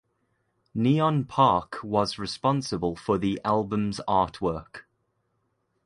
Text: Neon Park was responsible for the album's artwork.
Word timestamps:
Neon 0.73 1.25
Park 1.25 1.77
was 1.83 2.17
responsible 2.17 2.95
for 2.95 3.19
the 3.19 3.39
album's 3.45 4.01
artwork. 4.07 4.85